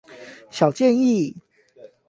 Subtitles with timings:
[0.49, 1.35] 小建議